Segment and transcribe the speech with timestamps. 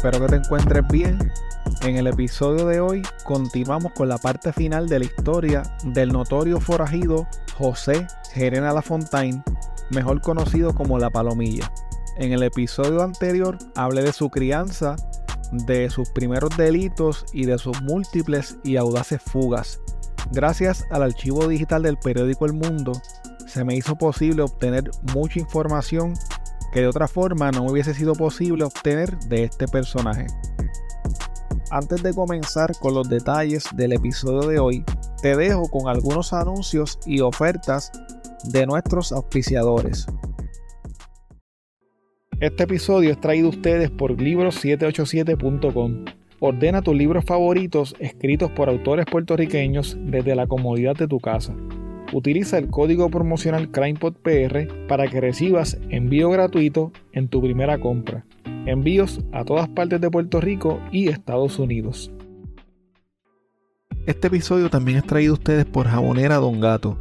[0.00, 1.18] Espero que te encuentres bien.
[1.82, 6.58] En el episodio de hoy continuamos con la parte final de la historia del notorio
[6.58, 7.26] forajido
[7.58, 9.42] José Gerena Lafontaine,
[9.90, 11.70] mejor conocido como La Palomilla.
[12.16, 14.96] En el episodio anterior hablé de su crianza,
[15.52, 19.80] de sus primeros delitos y de sus múltiples y audaces fugas.
[20.32, 22.92] Gracias al archivo digital del periódico El Mundo,
[23.50, 26.14] se me hizo posible obtener mucha información
[26.72, 30.26] que de otra forma no hubiese sido posible obtener de este personaje.
[31.70, 34.84] Antes de comenzar con los detalles del episodio de hoy,
[35.22, 37.92] te dejo con algunos anuncios y ofertas
[38.44, 40.06] de nuestros auspiciadores.
[42.40, 46.04] Este episodio es traído a ustedes por libros787.com.
[46.40, 51.54] Ordena tus libros favoritos escritos por autores puertorriqueños desde la comodidad de tu casa.
[52.12, 58.24] Utiliza el código promocional CrimePodPR para que recibas envío gratuito en tu primera compra.
[58.66, 62.10] Envíos a todas partes de Puerto Rico y Estados Unidos.
[64.06, 66.96] Este episodio también es traído a ustedes por Jabonera Don Gato.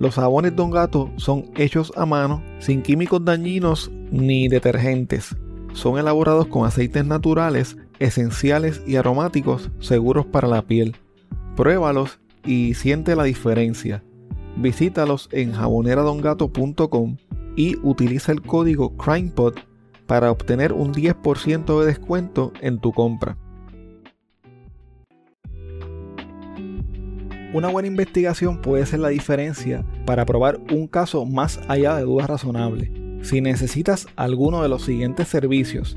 [0.00, 5.36] Los jabones Don Gato son hechos a mano, sin químicos dañinos ni detergentes.
[5.74, 10.96] Son elaborados con aceites naturales, esenciales y aromáticos seguros para la piel.
[11.54, 14.02] Pruébalos y siente la diferencia.
[14.56, 17.16] Visítalos en jaboneradongato.com
[17.56, 19.54] y utiliza el código CrimePod
[20.06, 23.36] para obtener un 10% de descuento en tu compra.
[27.52, 32.28] Una buena investigación puede ser la diferencia para probar un caso más allá de dudas
[32.28, 32.90] razonables.
[33.22, 35.96] Si necesitas alguno de los siguientes servicios,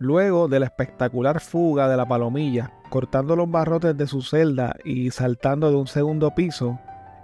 [0.00, 5.10] Luego de la espectacular fuga de la palomilla, cortando los barrotes de su celda y
[5.10, 6.78] saltando de un segundo piso,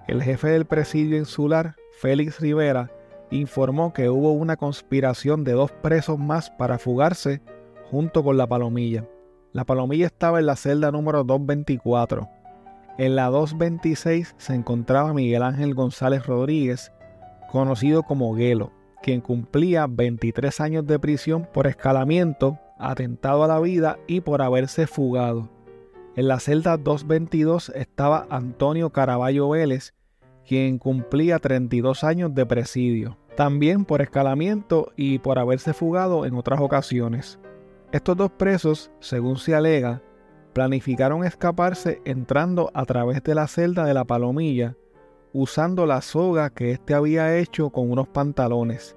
[0.08, 2.90] el jefe del presidio insular, Félix Rivera,
[3.30, 7.42] informó que hubo una conspiración de dos presos más para fugarse
[7.92, 9.06] junto con la palomilla.
[9.52, 12.28] La palomilla estaba en la celda número 224.
[12.98, 16.90] En la 226 se encontraba Miguel Ángel González Rodríguez,
[17.52, 23.98] conocido como Guelo, quien cumplía 23 años de prisión por escalamiento atentado a la vida
[24.06, 25.50] y por haberse fugado.
[26.16, 29.94] En la celda 222 estaba Antonio Caraballo Vélez,
[30.46, 36.60] quien cumplía 32 años de presidio, también por escalamiento y por haberse fugado en otras
[36.60, 37.40] ocasiones.
[37.90, 40.02] Estos dos presos, según se alega,
[40.52, 44.76] planificaron escaparse entrando a través de la celda de la palomilla,
[45.32, 48.96] usando la soga que éste había hecho con unos pantalones.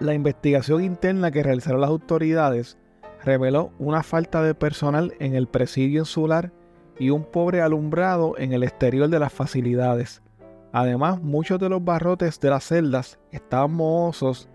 [0.00, 2.78] La investigación interna que realizaron las autoridades
[3.28, 6.50] reveló una falta de personal en el presidio insular
[6.98, 10.22] y un pobre alumbrado en el exterior de las facilidades.
[10.72, 14.48] Además, muchos de los barrotes de las celdas estaban mohosos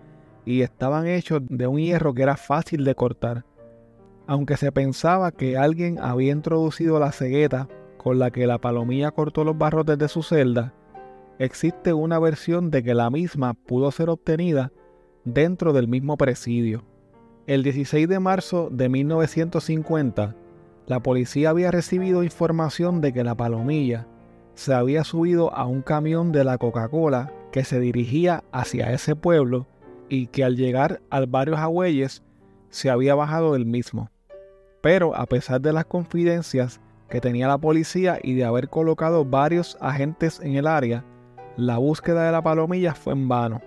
[0.44, 3.44] y estaban hechos de un hierro que era fácil de cortar.
[4.26, 9.44] Aunque se pensaba que alguien había introducido la cegueta con la que la palomilla cortó
[9.44, 10.74] los barrotes de su celda,
[11.38, 14.72] existe una versión de que la misma pudo ser obtenida
[15.24, 16.82] dentro del mismo presidio.
[17.46, 20.34] El 16 de marzo de 1950,
[20.86, 24.06] la policía había recibido información de que la palomilla
[24.54, 29.66] se había subido a un camión de la Coca-Cola que se dirigía hacia ese pueblo
[30.08, 32.22] y que al llegar al barrio Jagüeyes
[32.70, 34.10] se había bajado del mismo.
[34.80, 36.80] Pero a pesar de las confidencias
[37.10, 41.04] que tenía la policía y de haber colocado varios agentes en el área,
[41.58, 43.60] la búsqueda de la palomilla fue en vano.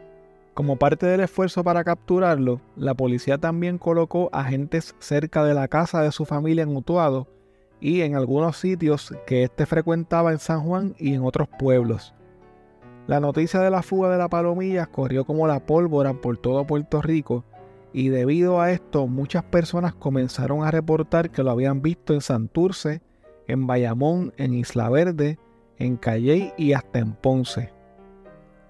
[0.57, 6.01] Como parte del esfuerzo para capturarlo, la policía también colocó agentes cerca de la casa
[6.01, 7.27] de su familia en Utuado
[7.80, 12.15] y en algunos sitios que éste frecuentaba en San Juan y en otros pueblos.
[13.06, 17.04] La noticia de la fuga de la palomilla corrió como la pólvora por todo Puerto
[17.04, 17.45] Rico
[17.94, 23.04] y debido a esto muchas personas comenzaron a reportar que lo habían visto en Santurce,
[23.45, 25.38] en Bayamón, en Isla Verde,
[25.77, 27.77] en Calley y hasta en Ponce.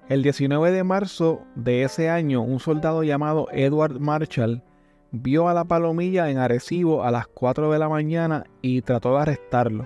[0.09, 4.63] El 19 de marzo de ese año, un soldado llamado Edward Marshall
[5.11, 9.21] vio a la palomilla en Arecibo a las 4 de la mañana y trató de
[9.23, 9.85] arrestarlo.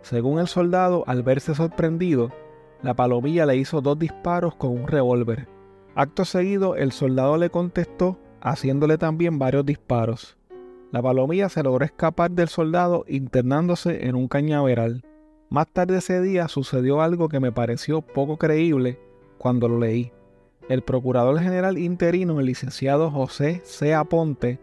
[0.00, 2.32] Según el soldado, al verse sorprendido,
[2.80, 5.48] la palomilla le hizo dos disparos con un revólver.
[5.94, 10.38] Acto seguido, el soldado le contestó haciéndole también varios disparos.
[10.92, 15.04] La palomilla se logró escapar del soldado internándose en un cañaveral.
[15.50, 18.98] Más tarde ese día sucedió algo que me pareció poco creíble
[19.38, 20.12] cuando lo leí.
[20.68, 23.94] El procurador general interino, el licenciado José C.
[23.94, 24.60] Aponte,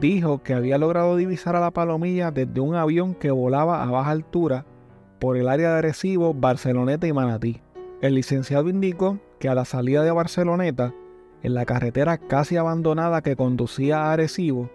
[0.00, 4.10] dijo que había logrado divisar a la palomilla desde un avión que volaba a baja
[4.10, 4.66] altura
[5.20, 7.60] por el área de Arecibo, Barceloneta y Manatí.
[8.00, 10.92] El licenciado indicó que a la salida de Barceloneta,
[11.42, 14.68] en la carretera casi abandonada que conducía a Arecibo,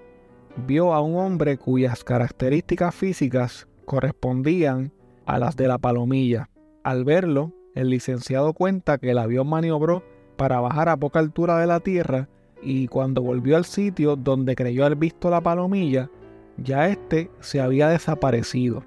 [0.67, 4.91] vio a un hombre cuyas características físicas correspondían
[5.25, 6.49] a las de la palomilla.
[6.83, 10.03] Al verlo, el licenciado cuenta que el avión maniobró
[10.35, 12.27] para bajar a poca altura de la tierra
[12.61, 16.09] y cuando volvió al sitio donde creyó haber visto la palomilla,
[16.57, 18.83] ya éste se había desaparecido.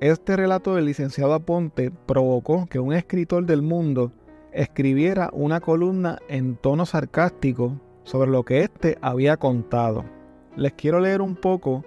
[0.00, 4.12] Este relato del licenciado Aponte provocó que un escritor del mundo
[4.52, 10.04] escribiera una columna en tono sarcástico sobre lo que éste había contado.
[10.56, 11.84] Les quiero leer un poco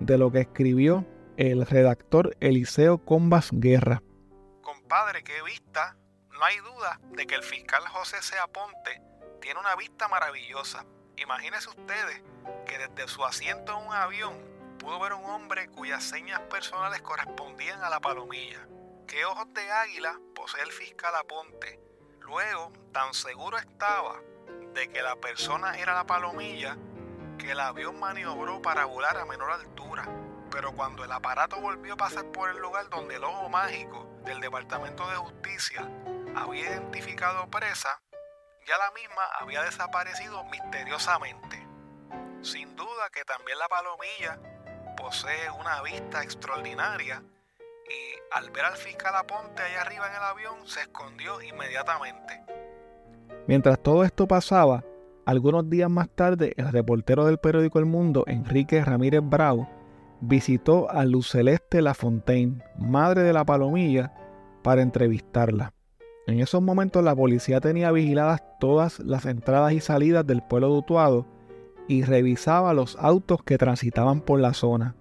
[0.00, 1.04] de lo que escribió
[1.36, 4.02] el redactor Eliseo Combas Guerra.
[4.90, 5.94] Compadre, qué vista.
[6.32, 8.36] No hay duda de que el fiscal José C.
[8.40, 9.00] Aponte
[9.40, 10.84] tiene una vista maravillosa.
[11.16, 12.20] Imagínense ustedes
[12.66, 14.34] que desde su asiento en un avión
[14.80, 18.66] pudo ver un hombre cuyas señas personales correspondían a la palomilla.
[19.06, 21.78] ¿Qué ojos de águila posee el fiscal Aponte?
[22.22, 24.20] Luego, tan seguro estaba
[24.74, 26.76] de que la persona era la palomilla
[27.38, 30.08] que el avión maniobró para volar a menor altura.
[30.50, 34.40] Pero cuando el aparato volvió a pasar por el lugar donde el ojo mágico del
[34.40, 35.88] Departamento de Justicia
[36.34, 38.00] había identificado presa,
[38.66, 41.66] ya la misma había desaparecido misteriosamente.
[42.42, 44.38] Sin duda que también la palomilla
[44.96, 47.22] posee una vista extraordinaria
[47.88, 52.42] y al ver al fiscal Aponte allá arriba en el avión se escondió inmediatamente.
[53.46, 54.84] Mientras todo esto pasaba,
[55.26, 59.68] algunos días más tarde el reportero del periódico El Mundo, Enrique Ramírez Bravo,
[60.20, 64.14] visitó a Luz Celeste Lafontaine, madre de la palomilla,
[64.62, 65.72] para entrevistarla.
[66.26, 70.78] En esos momentos la policía tenía vigiladas todas las entradas y salidas del pueblo de
[70.78, 71.26] Utuado
[71.88, 74.94] y revisaba los autos que transitaban por la zona.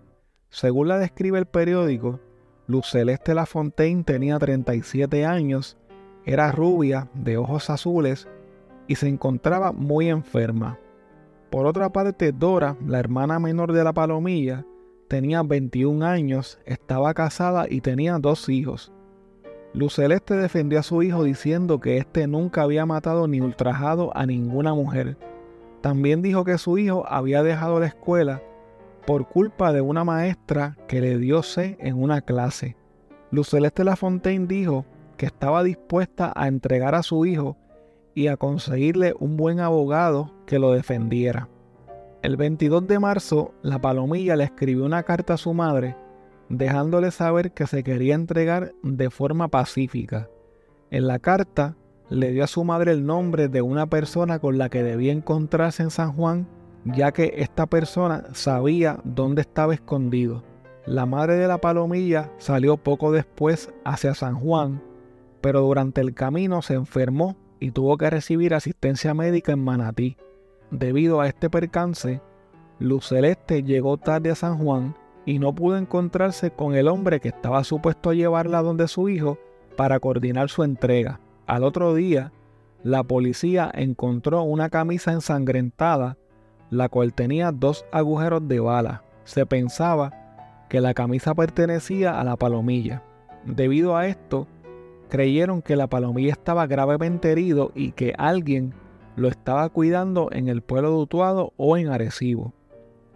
[0.50, 2.20] Según la describe el periódico,
[2.66, 5.78] Luz Celeste Lafontaine tenía 37 años,
[6.26, 8.28] era rubia, de ojos azules
[8.88, 10.80] y se encontraba muy enferma.
[11.52, 14.66] Por otra parte, Dora, la hermana menor de la palomilla,
[15.10, 18.94] tenía 21 años, estaba casada y tenía dos hijos.
[19.74, 24.26] Luz Celeste defendió a su hijo diciendo que éste nunca había matado ni ultrajado a
[24.26, 25.18] ninguna mujer
[25.82, 28.42] también dijo que su hijo había dejado la escuela
[29.06, 32.76] por culpa de una maestra que le dio C en una clase.
[33.32, 34.86] Luz Celeste Lafontaine dijo
[35.18, 37.58] que estaba dispuesta a entregar a su hijo
[38.14, 41.48] y a conseguirle un buen abogado que lo defendiera.
[42.22, 45.96] El 22 de marzo, la palomilla le escribió una carta a su madre
[46.50, 50.30] dejándole saber que se quería entregar de forma pacífica.
[50.92, 51.78] En la carta
[52.10, 55.84] le dio a su madre el nombre de una persona con la que debía encontrarse
[55.84, 56.48] en San Juan,
[56.86, 60.44] ya que esta persona sabía dónde estaba escondido.
[60.86, 64.82] La madre de la palomilla salió poco después hacia San Juan,
[65.40, 70.18] pero durante el camino se enfermó y tuvo que recibir asistencia médica en Manatí.
[70.72, 72.22] Debido a este percance,
[72.80, 74.96] Luz Celeste llegó tarde a San Juan
[75.26, 79.38] y no pudo encontrarse con el hombre que estaba supuesto a llevarla donde su hijo
[79.76, 81.20] para coordinar su entrega.
[81.48, 82.32] Al otro día,
[82.84, 86.18] la policía encontró una camisa ensangrentada,
[86.70, 89.04] la cual tenía dos agujeros de bala.
[89.24, 90.14] Se pensaba
[90.70, 93.04] que la camisa pertenecía a la palomilla.
[93.46, 94.48] Debido a esto,
[95.10, 98.74] creyeron que la palomilla estaba gravemente herido y que alguien
[99.20, 102.54] lo estaba cuidando en el pueblo de Utuado o en Arecibo.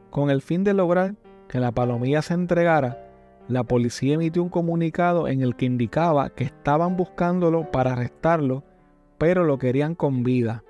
[0.10, 1.16] Con el fin de lograr
[1.48, 3.10] que la palomilla se entregara,
[3.48, 8.64] la policía emitió un comunicado en el que indicaba que estaban buscándolo para arrestarlo,
[9.18, 10.64] pero lo querían con vida.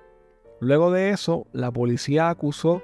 [0.60, 2.82] Luego de eso, la policía acusó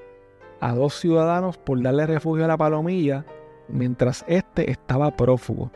[0.59, 3.25] a dos ciudadanos por darle refugio a la palomilla
[3.67, 5.71] mientras éste estaba prófugo.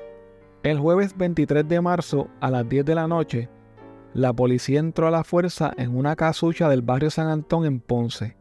[0.63, 3.49] El jueves 23 de marzo a las 10 de la noche,
[4.13, 8.35] la policía entró a la fuerza en una casucha del barrio San Antón en Ponce.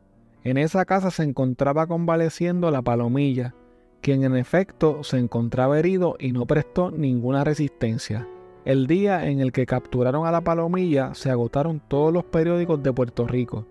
[0.45, 3.55] En esa casa se encontraba convaleciendo la palomilla,
[4.03, 8.29] quien en efecto se encontraba herido y no prestó ninguna resistencia.
[8.65, 12.93] El día en el que capturaron a la palomilla se agotaron todos los periódicos de
[12.93, 13.67] Puerto Rico.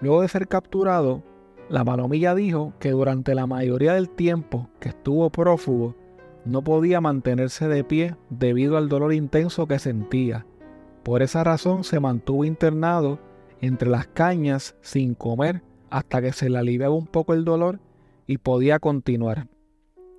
[0.00, 1.22] Luego de ser capturado,
[1.70, 5.94] la palomilla dijo que durante la mayoría del tiempo que estuvo prófugo
[6.44, 10.46] no podía mantenerse de pie debido al dolor intenso que sentía.
[11.02, 13.18] Por esa razón se mantuvo internado
[13.60, 17.80] entre las cañas sin comer hasta que se le aliviaba un poco el dolor
[18.26, 19.46] y podía continuar.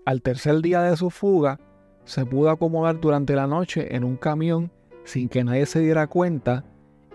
[0.05, 1.59] Al tercer día de su fuga,
[2.05, 4.71] se pudo acomodar durante la noche en un camión
[5.03, 6.65] sin que nadie se diera cuenta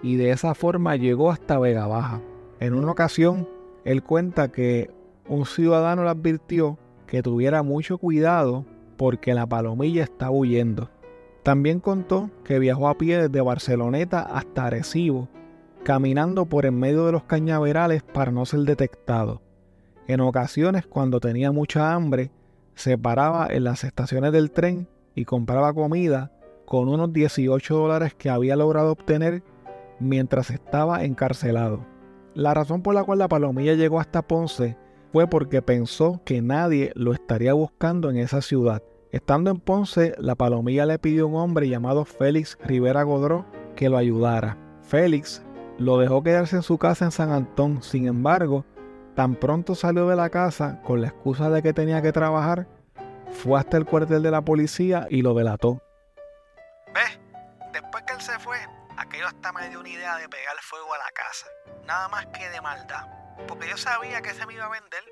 [0.03, 2.21] y de esa forma llegó hasta Vega Baja.
[2.61, 3.49] En una ocasión,
[3.85, 4.91] él cuenta que
[5.29, 8.65] un ciudadano le advirtió que tuviera mucho cuidado
[8.97, 10.91] porque la palomilla estaba huyendo.
[11.45, 15.29] También contó que viajó a pie desde Barceloneta hasta Arecibo,
[15.85, 19.43] caminando por en medio de los cañaverales para no ser detectado.
[20.09, 22.31] En ocasiones, cuando tenía mucha hambre,
[22.75, 26.33] se paraba en las estaciones del tren y compraba comida
[26.65, 29.43] con unos 18 dólares que había logrado obtener
[30.01, 31.85] mientras estaba encarcelado.
[32.33, 34.79] La razón por la cual la palomilla llegó hasta Ponce
[35.13, 38.83] fue porque pensó que nadie lo estaría buscando en esa ciudad.
[39.15, 43.89] Estando en Ponce, la palomilla le pidió a un hombre llamado Félix Rivera Godró que
[43.89, 44.59] lo ayudara.
[44.83, 45.41] Félix
[45.79, 48.65] lo dejó quedarse en su casa en San Antón, sin embargo,
[49.15, 52.67] Tan pronto salió de la casa con la excusa de que tenía que trabajar,
[53.31, 55.81] fue hasta el cuartel de la policía y lo delató.
[56.93, 57.21] ¿Ves?
[57.73, 58.59] Después que él se fue,
[58.97, 61.47] aquello hasta me dio una idea de pegar fuego a la casa.
[61.87, 63.07] Nada más que de maldad.
[63.47, 65.05] Porque yo sabía que se me iba a vender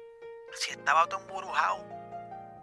[0.55, 2.02] si estaba todo emburujado.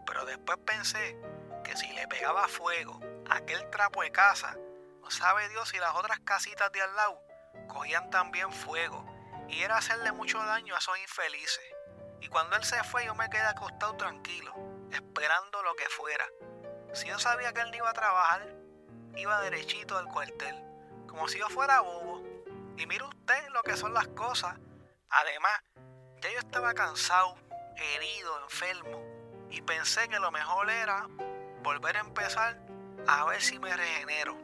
[0.10, 1.22] Pero después pensé
[1.64, 3.00] que si le pegaba fuego
[3.30, 4.58] a aquel trapo de casa,
[5.02, 7.22] no sabe Dios si las otras casitas de al lado
[7.68, 9.06] cogían también fuego
[9.48, 11.64] y era hacerle mucho daño a esos infelices.
[12.22, 14.52] Y cuando él se fue yo me quedé acostado tranquilo,
[14.92, 16.26] esperando lo que fuera.
[16.94, 18.48] Si yo sabía que él no iba a trabajar,
[19.16, 20.56] iba derechito al cuartel,
[21.08, 22.24] como si yo fuera bobo.
[22.78, 24.58] Y mire usted lo que son las cosas.
[25.12, 25.62] Además,
[26.20, 27.36] ya yo estaba cansado,
[27.78, 29.20] herido, enfermo,
[29.52, 31.08] y pensé que lo mejor era
[31.64, 32.60] volver a empezar
[33.08, 34.38] a ver si me regenero.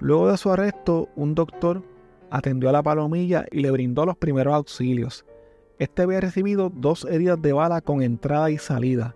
[0.00, 1.82] Luego de su arresto, un doctor
[2.30, 5.24] atendió a la palomilla y le brindó los primeros auxilios.
[5.78, 9.14] Este había recibido dos heridas de bala con entrada y salida,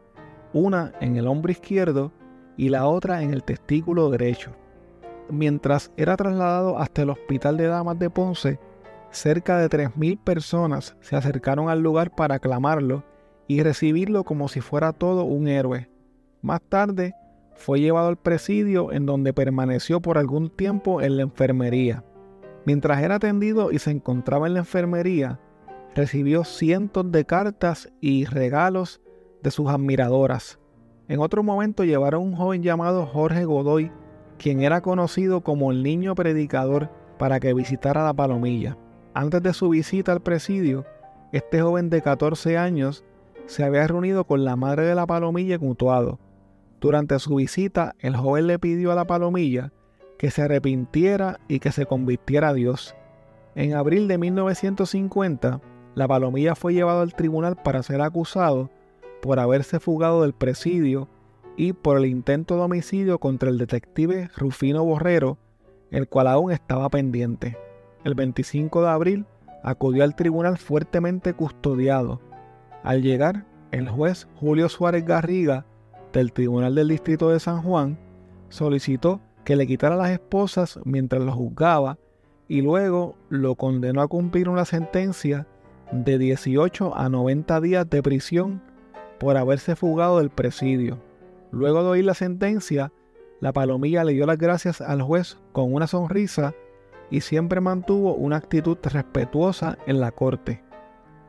[0.52, 2.12] una en el hombro izquierdo
[2.56, 4.52] y la otra en el testículo derecho.
[5.30, 8.58] Mientras era trasladado hasta el Hospital de Damas de Ponce,
[9.10, 13.04] cerca de 3.000 personas se acercaron al lugar para aclamarlo
[13.48, 15.90] y recibirlo como si fuera todo un héroe.
[16.42, 17.14] Más tarde,
[17.56, 22.04] fue llevado al presidio en donde permaneció por algún tiempo en la enfermería.
[22.64, 25.40] Mientras era atendido y se encontraba en la enfermería,
[25.94, 29.00] recibió cientos de cartas y regalos
[29.42, 30.60] de sus admiradoras.
[31.08, 33.90] En otro momento llevaron a un joven llamado Jorge Godoy,
[34.38, 38.76] quien era conocido como el niño predicador, para que visitara la palomilla.
[39.14, 40.84] Antes de su visita al presidio,
[41.32, 43.04] este joven de 14 años
[43.48, 46.20] se había reunido con la madre de la palomilla en Utuado.
[46.80, 49.72] Durante su visita, el joven le pidió a la palomilla
[50.18, 52.94] que se arrepintiera y que se convirtiera a Dios.
[53.54, 55.62] En abril de 1950,
[55.94, 58.70] la palomilla fue llevado al tribunal para ser acusado
[59.22, 61.08] por haberse fugado del presidio
[61.56, 65.38] y por el intento de homicidio contra el detective Rufino Borrero,
[65.90, 67.56] el cual aún estaba pendiente.
[68.04, 69.26] El 25 de abril
[69.64, 72.20] acudió al tribunal fuertemente custodiado.
[72.82, 75.66] Al llegar, el juez Julio Suárez Garriga
[76.12, 77.98] del Tribunal del Distrito de San Juan
[78.48, 81.98] solicitó que le quitara las esposas mientras lo juzgaba
[82.48, 85.46] y luego lo condenó a cumplir una sentencia
[85.92, 88.62] de 18 a 90 días de prisión
[89.18, 90.98] por haberse fugado del presidio.
[91.50, 92.92] Luego de oír la sentencia,
[93.40, 96.54] la palomilla le dio las gracias al juez con una sonrisa
[97.10, 100.62] y siempre mantuvo una actitud respetuosa en la corte.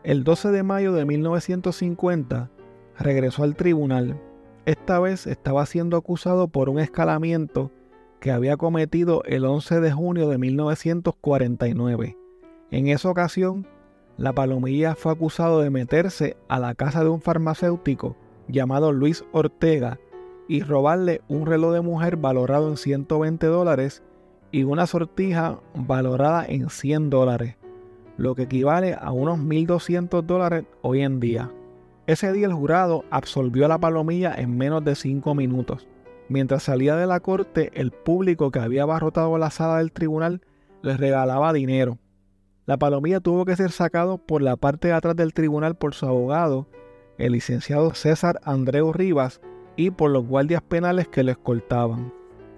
[0.09, 2.49] El 12 de mayo de 1950
[2.97, 4.19] regresó al tribunal.
[4.65, 7.69] Esta vez estaba siendo acusado por un escalamiento
[8.19, 12.17] que había cometido el 11 de junio de 1949.
[12.71, 13.67] En esa ocasión,
[14.17, 19.99] la palomilla fue acusado de meterse a la casa de un farmacéutico llamado Luis Ortega
[20.47, 24.01] y robarle un reloj de mujer valorado en 120 dólares
[24.51, 27.58] y una sortija valorada en 100 dólares,
[28.19, 31.51] lo que equivale a unos 1.200 dólares hoy en día.
[32.05, 35.87] Ese día el jurado absolvió a la palomilla en menos de 5 minutos.
[36.27, 40.41] Mientras salía de la corte, el público que había abarrotado la sala del tribunal
[40.81, 41.97] les regalaba dinero.
[42.65, 46.05] La palomilla tuvo que ser sacado por la parte de atrás del tribunal por su
[46.05, 46.67] abogado,
[47.17, 49.39] el licenciado César Andreu Rivas,
[49.77, 52.13] y por los guardias penales que lo escoltaban.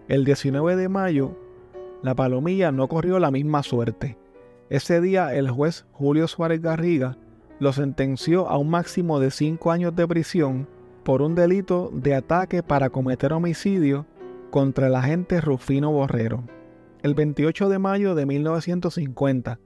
[0.08, 1.38] El 19 de mayo,
[2.02, 4.18] la palomilla no corrió la misma suerte.
[4.72, 7.18] Ese día el juez Julio Suárez Garriga
[7.60, 10.66] lo sentenció a un máximo de cinco años de prisión
[11.04, 14.06] por un delito de ataque para cometer homicidio
[14.50, 16.46] contra el agente Rufino Borrero.
[17.04, 19.60] El 28 de mayo de 1950,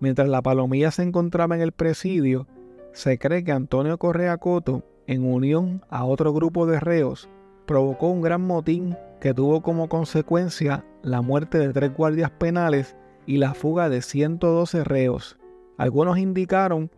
[0.00, 2.46] mientras la palomilla se encontraba en el presidio,
[2.92, 7.28] se cree que Antonio Correa Coto en unión a otro grupo de reos,
[7.66, 13.38] provocó un gran motín que tuvo como consecuencia la muerte de tres guardias penales y
[13.38, 15.38] la fuga de 112 reos.
[15.76, 16.90] Algunos indicaron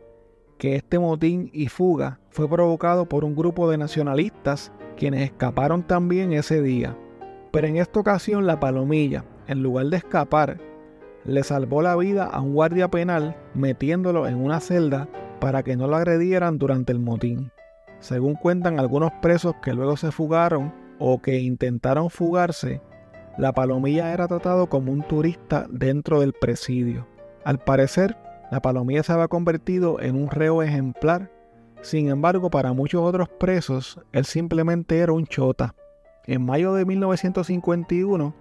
[0.58, 6.32] que este motín y fuga fue provocado por un grupo de nacionalistas quienes escaparon también
[6.32, 6.96] ese día.
[7.52, 10.60] Pero en esta ocasión la palomilla, en lugar de escapar,
[11.24, 15.08] le salvó la vida a un guardia penal metiéndolo en una celda
[15.40, 17.50] para que no lo agredieran durante el motín.
[18.00, 22.80] Según cuentan algunos presos que luego se fugaron o que intentaron fugarse,
[23.38, 27.06] la palomilla era tratado como un turista dentro del presidio.
[27.44, 28.16] Al parecer,
[28.50, 31.30] la palomilla se había convertido en un reo ejemplar.
[31.80, 35.76] Sin embargo, para muchos otros presos, él simplemente era un chota.
[36.26, 38.34] En mayo de 1951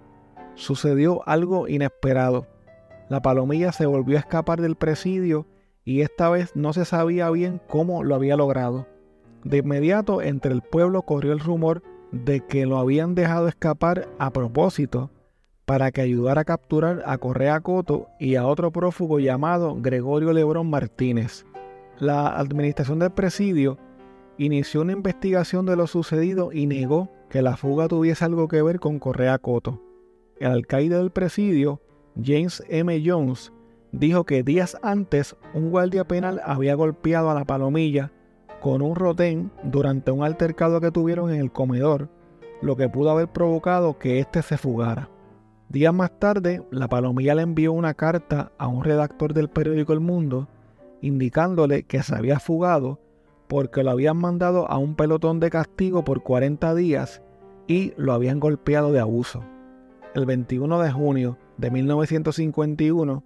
[0.56, 2.48] sucedió algo inesperado.
[3.08, 5.46] La palomilla se volvió a escapar del presidio
[5.84, 8.88] y esta vez no se sabía bien cómo lo había logrado.
[9.44, 14.32] De inmediato entre el pueblo corrió el rumor de que lo habían dejado escapar a
[14.32, 15.10] propósito
[15.64, 20.70] para que ayudara a capturar a Correa Coto y a otro prófugo llamado Gregorio Lebrón
[20.70, 21.44] Martínez.
[21.98, 23.76] La administración del presidio
[24.38, 28.80] inició una investigación de lo sucedido y negó que la fuga tuviese algo que ver
[28.80, 29.82] con Correa Coto.
[30.40, 31.82] El alcaide del presidio,
[32.22, 33.02] James M.
[33.04, 33.52] Jones,
[33.92, 38.12] dijo que días antes un guardia penal había golpeado a la palomilla
[38.60, 42.08] con un rotén durante un altercado que tuvieron en el comedor,
[42.60, 45.08] lo que pudo haber provocado que éste se fugara.
[45.68, 50.00] Días más tarde, la palomilla le envió una carta a un redactor del periódico El
[50.00, 50.48] Mundo,
[51.02, 53.00] indicándole que se había fugado
[53.48, 57.22] porque lo habían mandado a un pelotón de castigo por 40 días
[57.66, 59.42] y lo habían golpeado de abuso.
[60.14, 63.24] El 21 de junio de 1951,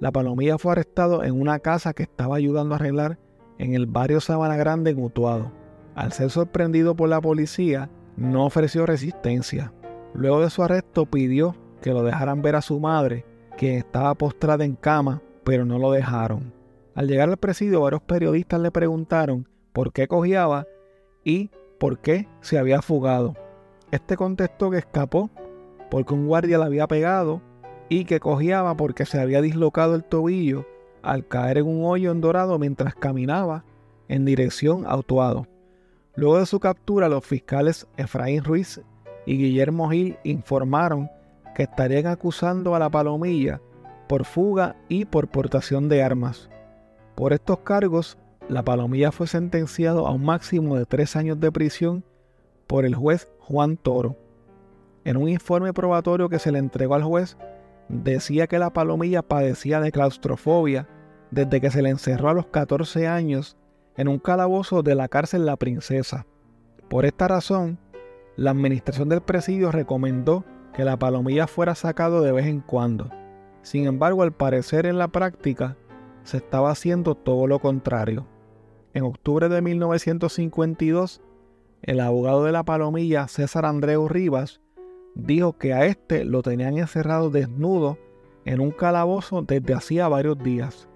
[0.00, 3.18] la palomilla fue arrestado en una casa que estaba ayudando a arreglar
[3.58, 5.52] en el barrio Sabana Grande en Utuado.
[5.94, 9.72] Al ser sorprendido por la policía, no ofreció resistencia.
[10.14, 13.24] Luego de su arresto pidió que lo dejaran ver a su madre,
[13.56, 16.52] que estaba postrada en cama, pero no lo dejaron.
[16.94, 20.66] Al llegar al presidio, varios periodistas le preguntaron por qué cogiaba
[21.24, 23.34] y por qué se había fugado.
[23.90, 25.30] Este contestó que escapó
[25.90, 27.42] porque un guardia le había pegado
[27.88, 30.66] y que cogiaba porque se había dislocado el tobillo
[31.04, 33.64] al caer en un hoyo en dorado mientras caminaba
[34.08, 35.46] en dirección a Utuado.
[36.16, 38.80] Luego de su captura, los fiscales Efraín Ruiz
[39.26, 41.10] y Guillermo Gil informaron
[41.54, 43.60] que estarían acusando a la palomilla
[44.08, 46.50] por fuga y por portación de armas.
[47.14, 52.04] Por estos cargos, la palomilla fue sentenciado a un máximo de tres años de prisión
[52.66, 54.16] por el juez Juan Toro.
[55.04, 57.36] En un informe probatorio que se le entregó al juez,
[57.88, 60.88] decía que la palomilla padecía de claustrofobia
[61.34, 63.56] desde que se le encerró a los 14 años
[63.96, 66.26] en un calabozo de la cárcel La Princesa.
[66.88, 67.78] Por esta razón,
[68.36, 73.10] la administración del presidio recomendó que la palomilla fuera sacado de vez en cuando.
[73.62, 75.76] Sin embargo, al parecer en la práctica,
[76.22, 78.26] se estaba haciendo todo lo contrario.
[78.92, 81.20] En octubre de 1952,
[81.82, 84.60] el abogado de la palomilla, César Andreu Rivas,
[85.14, 87.98] dijo que a este lo tenían encerrado desnudo
[88.44, 90.88] en un calabozo desde hacía varios días.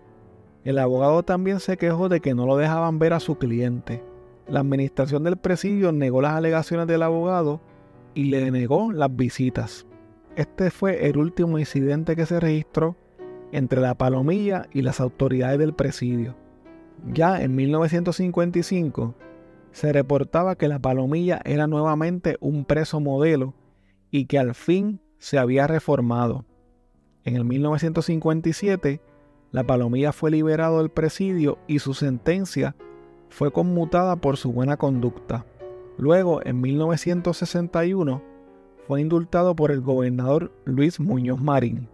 [0.65, 4.03] El abogado también se quejó de que no lo dejaban ver a su cliente.
[4.47, 7.61] La administración del presidio negó las alegaciones del abogado
[8.15, 9.87] y le negó las visitas.
[10.37, 12.97] Este fue el último incidente que se registró
[13.53, 16.37] entre la palomilla y las autoridades del presidio.
[17.13, 19.15] Ya en 1955
[19.73, 23.55] se reportaba que la palomilla era nuevamente un preso modelo
[24.11, 26.45] y que al fin se había reformado.
[27.25, 29.01] En el 1957
[29.51, 32.77] la palomilla fue liberado del presidio y su sentencia
[33.31, 35.47] fue conmutada por su buena conducta.
[35.97, 38.23] Luego, en 1961,
[38.87, 41.89] fue indultado por el gobernador Luis Muñoz Marín.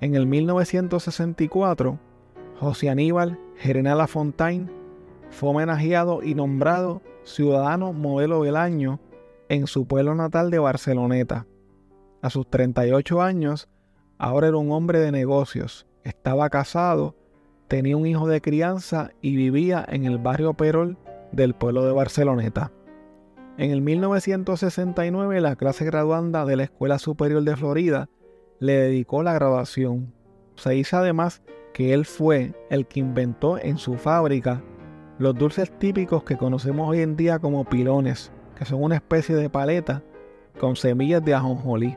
[0.00, 1.98] En el 1964,
[2.58, 4.70] José Aníbal Gerenala Fontaine
[5.30, 9.00] fue homenajeado y nombrado ciudadano modelo del año
[9.48, 11.46] en su pueblo natal de Barceloneta.
[12.22, 13.68] A sus 38 años,
[14.18, 17.16] ahora era un hombre de negocios, estaba casado,
[17.68, 20.96] tenía un hijo de crianza y vivía en el barrio Perol
[21.32, 22.70] del pueblo de Barceloneta.
[23.56, 28.08] En el 1969 la clase graduanda de la Escuela Superior de Florida
[28.60, 30.12] le dedicó la graduación.
[30.56, 34.62] Se dice además que él fue el que inventó en su fábrica
[35.18, 39.48] los dulces típicos que conocemos hoy en día como pilones, que son una especie de
[39.48, 40.02] paleta
[40.58, 41.96] con semillas de ajonjolí.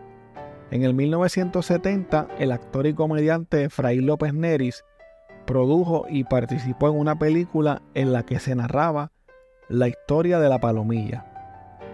[0.69, 4.83] En el 1970, el actor y comediante Fray López Neris
[5.45, 9.11] produjo y participó en una película en la que se narraba
[9.69, 11.25] la historia de la palomilla.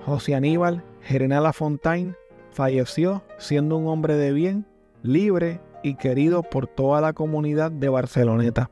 [0.06, 2.16] José Aníbal Gerenala Fontaine
[2.52, 4.66] falleció siendo un hombre de bien,
[5.04, 8.72] libre y querido por toda la comunidad de Barceloneta.